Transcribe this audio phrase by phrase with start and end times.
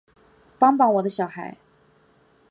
[0.57, 1.55] 帮帮我的小孩